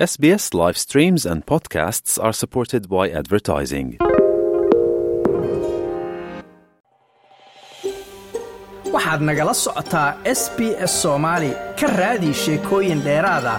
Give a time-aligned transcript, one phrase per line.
[0.00, 3.88] SBS live streams and podcasts are supported by advertising.
[8.94, 10.08] waxaad nagala socotaa
[10.40, 10.58] s b
[10.90, 11.50] s soomaali
[11.80, 13.54] ka raadi sheekooyin dheeraada.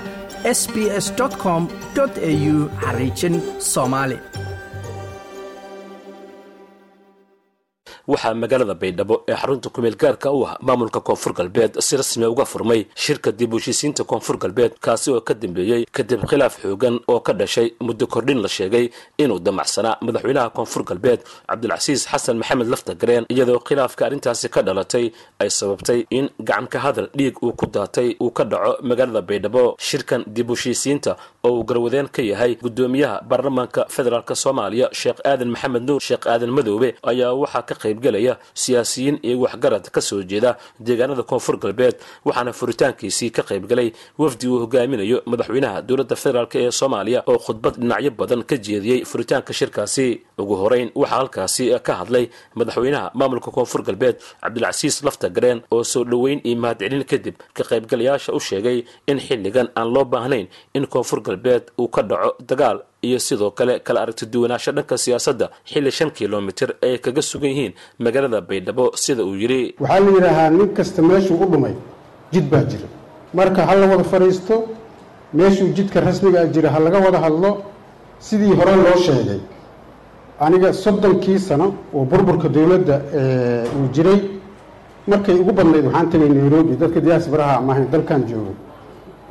[0.60, 0.76] S b
[1.06, 1.08] s
[1.44, 1.62] com
[2.04, 4.18] au xariijin soomaali
[8.08, 12.46] waxaa magaalada baydhabo ee xarunta kumeel gaarka u ah maamulka koonfur galbeed si rasmi uga
[12.46, 17.34] furmay shirka dib heshiisiinta koonfur galbeed kaasi oo ka dambeeyey kadib khilaaf xoogan oo ka
[17.34, 23.60] dhashay muddo kordhin la sheegay inuu damacsanaa madaxweynaha koonfur galbeed cabdulcasiis xasan maxamed laftagareen iyadoo
[23.68, 25.06] khilaafka arrintaasi ka dhalatay
[25.40, 29.76] ay sababtay in gacan ka hadal dhiig uu ku daatay uu ka dhaco magaalada baydhabo.
[29.80, 35.84] Shirkan dib heshiisiinta oo uu garwadeen ka yahay gudoomiyaha baarlamaanka federaalk soomaaliya sheekh aadan maxamed
[35.88, 41.24] nuur sheekh aadan madoobe ayaa waxaa ka qaybgelaya siyaasiyiin iyo waxgarad ka soo jeeda deegaanada
[41.24, 47.38] koonfur galbeed waxaana furitaankiisii ka qaybgalay wafdi uu hogaaminayo madaxweynaha dowladda federaalk ee soomaaliya oo
[47.46, 50.08] khudbad dhinacyo badan ka jeediyey furitaanka shirkaasi.
[50.42, 52.26] Ugu horeyn waxaa halkaasi ka hadlay
[52.56, 58.40] madaxweynaha maamulka koonfur galbeed cabdilcasiis laftagareen oo soo dhoweyn iyo mahadcelin kadib ka qaybgalayaasha u
[58.40, 63.52] sheegay in xilligan aan loo baahnayn in koonfur galbeed uu ka dhaco dagaal iyo sidoo
[63.52, 68.92] kale kala aragti duwanaansho dhanka siyaasadda xilli shan kilomitir ay kaga sugan yihiin magaalada baydhabo
[69.04, 71.74] sida uu yidhi waxaa la yidhaahaa nin kasta meeshuu u dhumay
[72.34, 72.88] jid baa jira.
[73.34, 74.56] Marka ha la wada fadhiisto
[75.34, 77.50] meeshuu jidka rasmigaa jira ha laga wada hadlo
[78.20, 79.40] sidii hore loo sheegay.
[80.40, 82.96] Aniga soddonkii sano oo burburka dowladda
[83.78, 84.20] uu jiray
[85.08, 88.54] markay ugu badnayd waxaan tegay nairobi dadka diyaasbaraha amahayn dalkan joogo.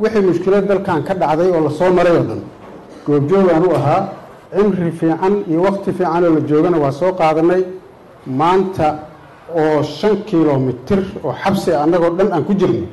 [0.01, 2.41] Wixii mushkilad dalkan ka dhacday oo la soo maray oo dhan
[3.07, 4.03] goobjoogaan u ahaa.
[4.55, 7.63] Cimri fiican iyo wakti fiican oo la joogana waa soo qaadanay.
[8.41, 8.87] Maanta
[9.61, 12.87] oo shan kilomitir oo xabsi annagoo dhan aan ku jirno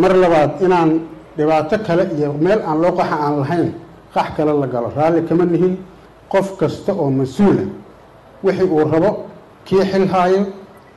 [0.00, 0.90] mar labaad inaan
[1.36, 3.68] dhibaato kale iyo meel aan loo qaxa aan lahayn
[4.14, 4.88] qax kale la galo.
[4.96, 5.74] Raalli kama nihin
[6.32, 7.64] qof kasta oo mas'uula
[8.44, 9.10] wixii uu rabo
[9.66, 10.42] kii xil haayo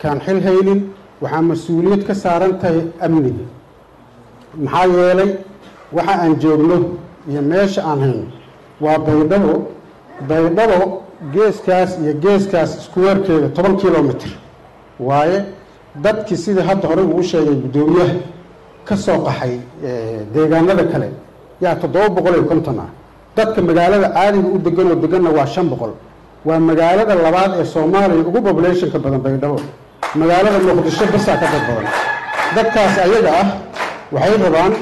[0.01, 0.79] kaan xil haynin
[1.21, 3.45] waxaa mas'uuliyad ka saaran tahay amniga.
[4.65, 5.31] Maxaa yeelay
[5.95, 6.77] waxa aan joogno
[7.29, 8.25] iyo meesha aan hayno
[8.84, 9.53] waa baydhabo
[10.29, 10.79] baydhabo
[11.34, 14.29] geeskaas iyo geeskaas iskuweerkeeda toban kilomitr
[15.00, 15.39] waaye
[16.03, 18.16] dadkii sidii hadda horey uu u sheegay guddoomiyaha
[18.88, 19.53] ka soo qaxay
[20.33, 21.07] deegaanada kale
[21.63, 22.89] yaa toddoba boqol iyo konton ah.
[23.38, 25.91] Dadka magaalada caadiga u degan oo deganna waa shan boqol.
[26.45, 29.57] Waa magaalada labaad ee soomaaliya ugu populationka badan baydhabo
[30.22, 31.88] magaalada muqdisho basaa ka dad badan.
[32.56, 33.47] Dadkaas ayaga ah
[34.13, 34.73] waxay rabaan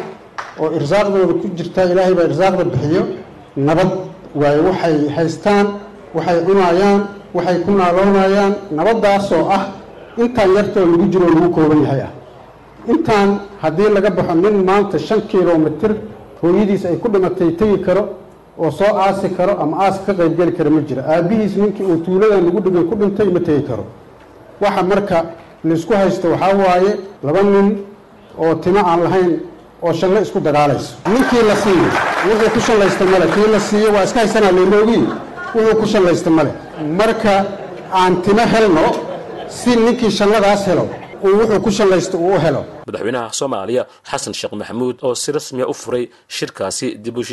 [0.61, 3.03] oo irsaaqdooda ku jirtaa ilaahay baa irsaaqda bixiyo.
[3.67, 3.89] Nabad
[4.41, 5.65] waayo waxay haystaan
[6.15, 6.99] waxay cunayaan
[7.35, 8.53] waxay ku naaloonayaan.
[8.77, 9.63] Nabaddaasoo ah
[10.21, 12.11] intaan yartoo lagu jiroo lagu kooban yahay ah.
[12.93, 13.29] Intaan
[13.61, 15.91] haddii laga baxo nin maanta shan kilomitir
[16.41, 18.03] hooyadiis ay ku dhimatay tegi karo
[18.57, 22.41] oo soo aasi karo ama aaska ka qaybgeli kara ma jiro aabbihiis ninkii uu tuuladan
[22.47, 23.83] lagu dhigan ku dhintay ma tegi karo.
[24.61, 25.17] Waxa marka
[25.63, 26.91] la isku haysto waxaa waaye
[27.23, 27.67] laba nin
[28.41, 29.31] oo timo aan lahayn
[29.83, 31.87] oo shanle isku dagaalayso ninkii la siiyo
[32.29, 33.25] wuxuu ku shallaysta male.
[33.35, 35.05] Kii la siiyo waa iska haysanaa leeloogiin
[35.55, 36.51] wuxuu ku shallaysta male.
[36.99, 37.45] Marka
[38.01, 38.85] aan timo helno
[39.47, 40.85] si ninkii shalladaas helo
[41.23, 45.65] uu wuxuu ku shallaysta uu u helo madaxweynaha soomaaliya xasan sheekh maxamuud oo si rasmiya
[45.71, 47.23] u furay shirkaasi dib u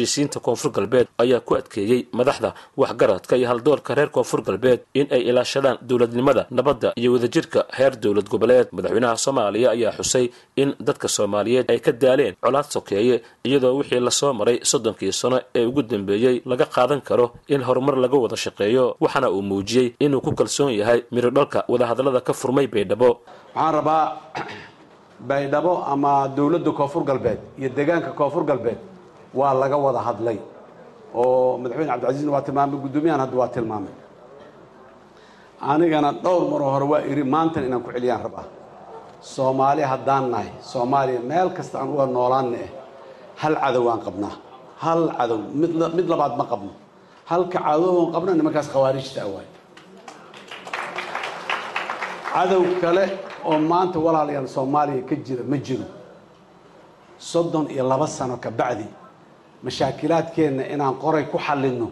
[0.47, 5.79] koonfur galbeed ayaa ku adkeeyey madaxda waxgaradka iyo haldoorka reer koonfur galbeed in ay ilaashadaan
[5.89, 8.69] dowladnimada nabadda iyo wadajirka heer dowlad goboleed.
[8.77, 10.25] Madaxweynaha soomaaliya ayaa xusay
[10.57, 15.41] in dadka soomaaliyeed ay ka daaleen colaad sokeeye iyadoo wixii la soo maray soddonkii sano
[15.59, 20.21] ee ugu dambeeyey laga qaadan karo in horumar laga wada shaqeeyo waxaana uu muujiyey inuu
[20.21, 23.11] ku kalsoon yahay mirodhalka wadahadallada ka furmay baydhabo.
[23.55, 24.05] Waxaan rabaa
[25.21, 28.79] baydhabo ama dowladda koonfur galbeed iyo deegaanka koonfur galbeed
[29.34, 30.39] waa laga wada hadlay
[31.15, 33.95] oo madaxweyne cabdilcasiisna waa tilmaamay guddoomiyahan hadda waa tilmaamay.
[35.61, 38.47] Anigana dhowr maroo hore waa iri maantan inaan ku celiyaan rabaa
[39.34, 42.71] soomaali haddaan nahay soomaaliya meel kasta aan uga noolaanna eh
[43.43, 44.35] hal cadow aan qabnaa.
[44.85, 45.39] Hal cadow
[45.97, 46.73] mid labaad ma qabno.
[47.31, 49.47] Halka cadowaan qabna nimankaas khawaarijta awaay
[52.32, 53.05] cadow kale
[53.44, 55.85] oo maanta walaalayaal soomaaliya ka jira ma jiro.
[57.19, 58.87] Soddon iyo laba sano ka bacdi
[59.62, 61.90] mashaakilaadkeenna inaan qoray ku xallinno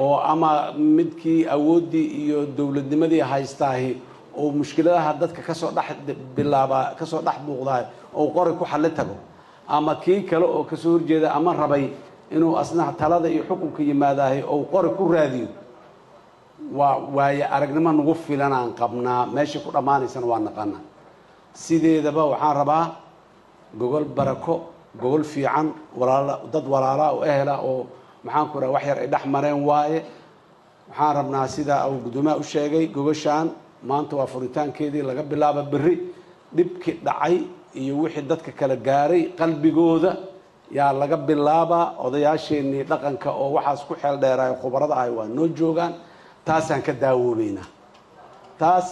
[0.00, 4.00] oo ama midkii awooddii iyo dowladnimadii haystaahi
[4.36, 5.88] oo mushkiladaha dadka ka soo dhex
[6.36, 7.84] bilaabaa ka soo dhex muuqdaah
[8.14, 9.16] oo qoray ku xalli tago.
[9.68, 11.88] Ama kii kale oo ka soo horjeeda ama rabay
[12.30, 15.48] inuu asna talada iyo xukunka yimaadaahi ou qori ku raadiyo
[16.78, 20.78] waa waaye aragnimo nagu filan aan qabnaa meeshay ku dhammaanaysana waa naqana
[21.54, 22.84] sideedaba waxaan rabaa
[23.80, 24.54] gogol barako
[25.00, 25.66] gogol fiican
[25.98, 27.86] walaala dad walaalaa oo ehela oo
[28.24, 29.98] maxaan ku raha wax yar ay dhex mareen waaye.
[30.88, 33.48] Waxaan rabnaa sidaa uu guddoomiyaha u sheegay gogoshaan
[33.82, 35.94] maanta waa furitaankeedii laga bilaaba berri
[36.56, 37.36] dhibkii dhacay
[37.80, 40.10] iyo wixii dadka kala gaaray qalbigooda
[40.78, 45.92] yaa laga bilaabaa odayaasheenii dhaqanka oo waxaas ku xeel dheeraayo khubarada ahay waa noo joogaan
[46.46, 47.66] taasaan ka daawoobeynaa
[48.58, 48.86] taas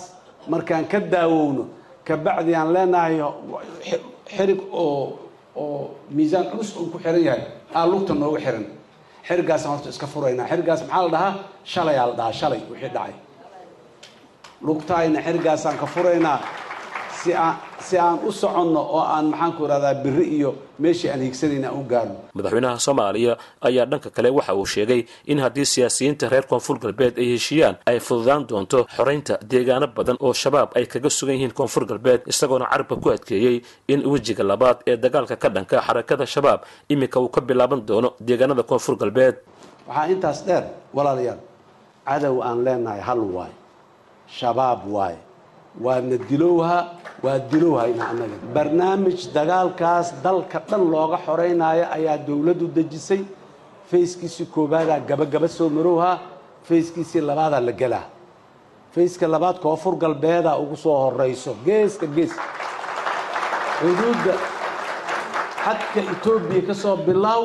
[0.52, 1.64] markaan ka daawowno
[2.06, 3.16] kabacdi aan leenahay
[4.36, 5.18] xirig oo
[5.56, 7.42] oo miisaan culus uu ku xiran yahay
[7.74, 8.64] aa lugta noogu xiran.
[9.28, 10.46] Xirigaasaan horta iska furaynaa.
[10.50, 11.34] Xirigaas maxaa la dhahaa?
[11.72, 12.32] Shalayaa la dhahaa.
[12.40, 13.14] Shalay wixii dhacay.
[14.66, 16.38] Lugtaayna xirigaasaan ka furaynaa
[17.22, 17.54] si aan
[17.86, 20.50] si aan u soconno oo aan maxaan ku ihahdaa biri iyo
[20.82, 22.16] meeshii aan hiigsanayna aan u gaarno.
[22.34, 23.36] Madaxweynaha soomaaliya
[23.68, 25.00] ayaa dhanka kale waxa uu sheegay
[25.32, 30.32] in haddii siyaasiyiinta reer koonfur galbeed ay heshiiyaan ay fududaan doonto xoraynta deegaano badan oo
[30.42, 33.56] shabaab ay kaga sugan yihiin koonfur galbeed isagoona carabka ku adkeeyey
[33.92, 36.60] in wejiga labaad ee dagaalka ka dhanka xarakada shabaab
[36.92, 39.34] iminka uu ka bilaaban doono deegaanada koonfur galbeed
[39.88, 40.64] waxaa intaas dheer
[40.96, 41.40] walaalayaal
[42.08, 43.54] cadow aan leenahay hal waaye
[44.38, 45.18] shabaab waaye
[45.84, 46.78] waadna dilowha
[47.24, 53.22] waa dilowhayna annaga barnaamij dagaalkaas dalka dhan looga xoreynaayo ayaa dowladdu dejisay.
[53.90, 56.18] Fayskiisii koobaadaa gabagaba soo marowha.
[56.68, 58.06] Fayskiisii labaadaa la gelaa
[58.94, 62.32] fayska labaad koonfur galbeedaa ugu soo horeyso geeska gees
[63.78, 64.34] xuduudda
[65.64, 67.42] xadka etoobiya ka soo bilaaw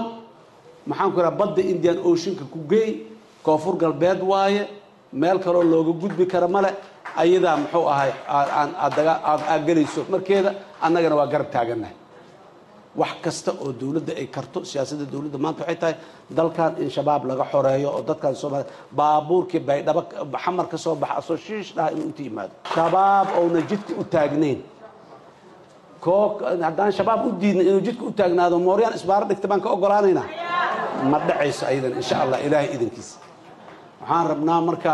[0.90, 2.92] maxaan ku idhaha badda indian oceanka ku geey.
[3.44, 4.68] Koonfur galbeed waaye.
[5.14, 6.70] Meel kaloo looga gudbi kara male
[7.22, 8.12] ayadaa muxuu ahay
[9.52, 10.02] aad gelayso.
[10.14, 10.52] Markeeda
[10.86, 11.96] annagana waa garab taagannahay
[13.02, 15.96] wax kasta oo dowladda ay karto siyaasadda dowladda maanta waxay tahay
[16.38, 20.02] dalkan in shabaab laga xoreeyo oo dadkan soomaaliya baabuurkii baydhabo
[20.44, 24.60] xamar ka soo baxa asoo shiish dhaha inuu inta yimaado shabaab ouna jidka u taagnayn.
[26.04, 26.24] Koo
[26.68, 30.28] haddaan shabaab u diidna inuu jidka u taagnaado mooryaan isbaaro dhigta baan ka ogolaanaynaa
[31.12, 33.16] ma dhacayso ayadan insha allah ilaahay idankiisa
[34.02, 34.94] waxaan rabnaa marka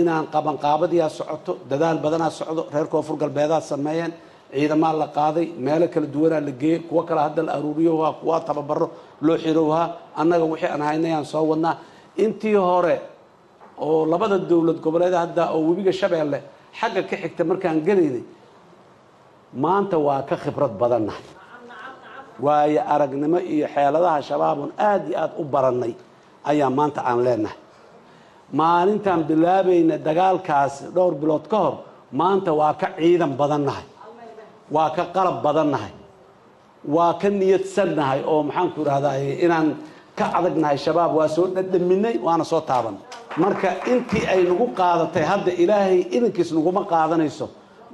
[0.00, 4.12] inaan qabanqaabadiyaa socoto dadaal badanaa socdo reer koonfur galbeedaad sameeyeen
[4.54, 8.86] ciidamaa la qaaday meelo kala duwanaa la geeyey kuwo kale hadda la aruuriyowhaa kuwa tababaro
[9.26, 9.86] loo xirowhaa
[10.20, 11.74] annaga wixii aan haynayaan soo wadnaa.
[12.24, 12.96] Intii hore
[13.86, 16.38] oo labada dowlad goboleed hadda oo webiga shabeelle
[16.78, 18.24] xagga ka xigta markaan gelaynay
[19.62, 21.24] maanta waa ka khibrad badannahay
[22.44, 25.92] waayo aragnimo iyo xeeladaha shabaabun aad iyo aad u barannay
[26.50, 27.58] ayaa maanta aan leenahay
[28.52, 31.74] maalintaan bilaabayna dagaalkaas dhowr bilood ka hor
[32.12, 33.84] maanta waa ka ciidan badannahay.
[34.70, 35.92] Waa ka qalab badannahay.
[36.94, 39.68] Waa ka niyadsannahay oo maxaanku idhahdaa inaan
[40.18, 41.12] ka adagnahay shabaab.
[41.18, 42.96] Waa soo dhadhaminay waana soo taaban.
[43.36, 47.46] Marka intii ay nagu qaadatay hadda ilaahay idankiis naguma qaadanayso.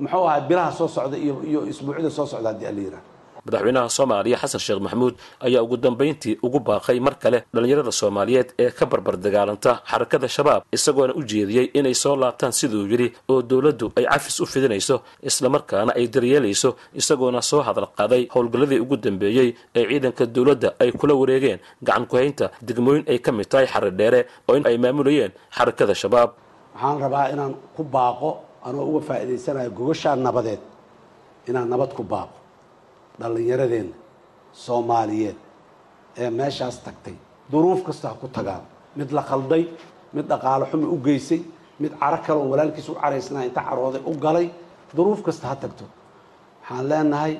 [0.02, 2.98] Muxuu ahay bilaha soo socda iyo iyo isbuucyada soo socda haddii allayira
[3.46, 5.14] madaxweynaha soomaaliya xasan sheekh maxamuud
[5.46, 10.62] ayaa ugu dambayntii ugu baaqay mar kale dhallinyarada soomaaliyeed ee ka barbar dagaalanta xarakada shabaab
[10.76, 14.96] isagoona u jeediyey inay soo laabtaan siduu yidhi oo dowladdu ay cafis u fidinayso
[15.30, 19.48] islamarkaana ay daryeelayso isagoona soo hadal qaaday howlgalladii ugu dambeeyey
[19.78, 24.54] ee ciidanka dowladda ay kula wareegeen gacan ku-haynta degmooyin ay ka mid tahay xaridheere oo
[24.58, 26.30] in ay maamulayeen xarakada shabaab.
[26.74, 28.30] Waxaan rabaa inaan ku baaqo
[28.68, 30.60] anoo uga faa'iidaysanayo gogashaa nabadeed
[31.48, 32.34] inaan nabad ku baaqo
[33.20, 33.94] dhallinyaradeenna
[34.52, 35.36] soomaaliyeed
[36.22, 37.14] ee meeshaas tagtay.
[37.52, 38.62] Duruuf kasta ha ku tagaan.
[38.96, 39.64] Mid la khalday
[40.12, 41.40] mid dhaqaalo xumi u geysay
[41.80, 44.46] mid caro kaleoo walaalkiis u caraysnaa inta carooday u galay.
[44.96, 45.84] Duruuf kasta ha tagto.
[46.62, 47.34] Waxaan leenahay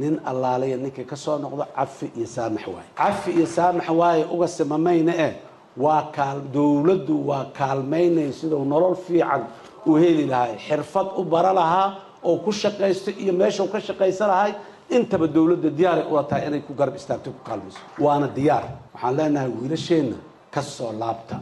[0.00, 2.88] nin allaalaya ninkii ka soo noqdo cafi iyo saamax waaye.
[3.00, 5.34] Cafi iyo saamax waaye uga simamayna eh
[5.76, 9.42] waa kaal dowladdu waa kaalmaynay siduu nolol fiican
[9.86, 11.88] u heli lahay xirfad u bara lahaa
[12.28, 14.52] oo ku shaqaysto iyo meeshuu ka shaqaysa lahay
[14.96, 17.78] intaba dowladda diyaaray tahay inay ku garab istaagto ku kaalmayso?
[18.04, 18.64] Waana diyaar.
[18.94, 20.16] Waxaan leenahay wiilasheenna
[20.54, 21.36] ka soo laabta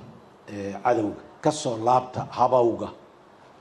[0.85, 2.89] cadowga ka soo laabta habawga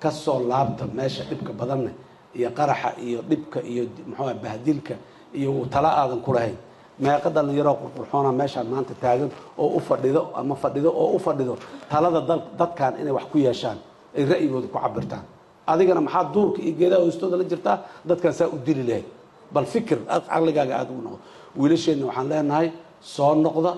[0.01, 1.91] ka soo laabta meesha dhibka badanne
[2.37, 4.93] iyo qaraxa iyo dhibka iyo muxuuha bahdilka
[5.33, 6.57] iyo tala aadan ku lahayn.
[6.99, 11.53] Meeqa dhallinyaroo qurqurxoona meeshaan maanta taagan oo u fadhido ama fadhido oo u fadhido
[11.89, 12.19] talada
[12.59, 13.77] dadkan inay wax ku yeeshaan
[14.17, 15.23] ay ra'yigooda ku cabirtaan
[15.71, 17.77] adigana maxaa duurka iyo geedaha hoostooda la jirtaa?
[18.05, 19.05] Dadkan saa u dili lahayd
[19.53, 21.19] bal fikir caqligaaga aada ugu noqdo.
[21.59, 22.67] Wiilasheenna waxaan leenahay
[23.01, 23.71] soo noqda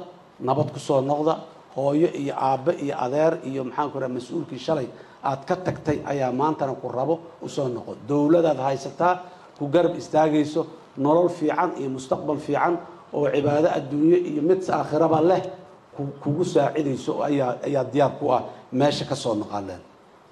[0.48, 1.34] nabad ku soo noqda
[1.76, 4.88] hooyo iyo aabbe iyo adeer iyo maxaanku raha mas'uulkii shalay
[5.24, 7.96] aad ka tagtay ayaa maantana ku rabo u soo noqo.
[8.08, 9.16] Dowladaad haysataa
[9.58, 10.62] ku garab istaagayso
[10.98, 12.74] nolol fiican iyo mustaqbal fiican
[13.14, 15.42] oo cibaado adduunyo iyo mid aakhiraba leh
[16.24, 18.44] kugu saacidayso ayaa diyaar ku ah.
[18.72, 19.80] Meesha ka soo noqaleen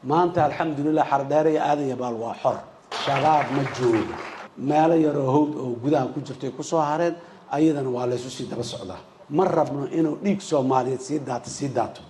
[0.03, 2.57] maanta alxamdulilah xardheere iyo aadan yabaal waa xor.
[3.05, 4.15] Shabaab ma joogo
[4.57, 7.15] meelo yaroo howd oo gudaha ku jirtay ku soo hareen
[7.51, 8.99] ayadana waa laysu sii daba socdaa.
[9.29, 12.01] Ma rabno inuu dhiig soomaaliyeed sii daato sii daato.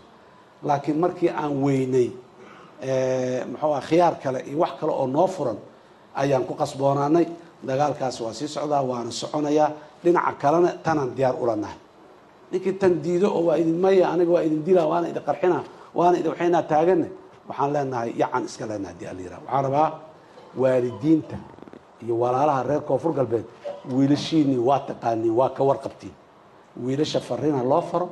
[0.63, 2.09] Laakiin markii aan weynay
[3.51, 5.57] muxuu ah khiyaar kale iyo wax kale oo noo furan
[6.15, 7.25] ayaan ku qasboonaanay.
[7.63, 9.71] Dagaalkaas waa sii socdaa waana soconayaa
[10.03, 11.77] dhinaca kalena tanaan diyaar ula nahay
[12.51, 15.63] ninkii tan diido oo waa idin maya aniga waa idin dilaa waana idin qarxina
[15.97, 17.07] waana idin waxaynaa taagana
[17.49, 19.89] waxaan leenahay yacan iska leenahay haddii ala yiraha waxaan rabaa
[20.61, 21.35] waalidiinta
[22.03, 23.45] iyo walaalaha reer koonfur galbeed
[23.95, 26.13] wiilashiinii waa taqaaniin waa ka warqabtiin.
[26.83, 28.07] Wiilasha fariin ha loo faro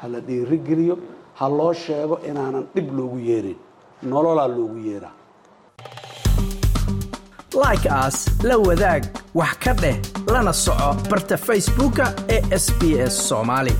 [0.00, 0.96] ha la dhiirigeliyo
[1.34, 3.56] ha loo sheego inaanan dhib loogu yeerin
[4.02, 5.12] nololaa loogu yeeraa.
[7.64, 9.02] Like aas la wadaag
[9.34, 9.96] wax ka dheh
[10.32, 13.72] lana soco barta facebooka ee sb s soomaali